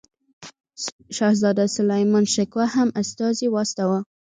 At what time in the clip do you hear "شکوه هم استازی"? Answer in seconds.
2.35-3.47